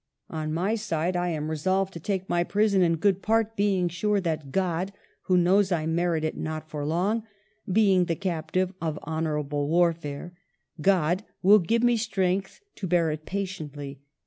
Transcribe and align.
On 0.31 0.51
my 0.51 0.73
side 0.73 1.15
I 1.15 1.27
am 1.29 1.47
resolved 1.47 1.93
to 1.93 1.99
take 1.99 2.27
my 2.27 2.43
prison 2.43 2.81
in 2.81 2.95
good 2.95 3.21
part, 3.21 3.55
being 3.55 3.87
sure 3.87 4.19
that 4.19 4.51
God,— 4.51 4.91
who 5.25 5.37
knows 5.37 5.71
I 5.71 5.85
merit 5.85 6.23
it 6.23 6.35
not 6.35 6.67
for 6.71 6.83
long, 6.83 7.21
being 7.71 8.05
the 8.05 8.15
captive 8.15 8.73
of 8.81 8.97
honorable 9.03 9.67
warfare,— 9.69 10.33
God 10.91 11.23
will 11.43 11.59
give 11.59 11.83
me 11.83 11.97
strength 11.97 12.61
to 12.77 12.87
bear 12.87 13.11
it 13.11 13.27
patiently. 13.27 14.01